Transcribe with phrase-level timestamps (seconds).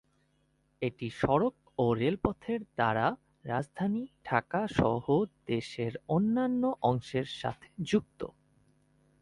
[0.81, 3.07] এটি সড়ক ও রেলপথের দ্বারা
[3.45, 5.05] রাজধানী ঢাকাসহ
[5.45, 8.21] দেশের অন্যান্য অংশের সাথে যুক্ত।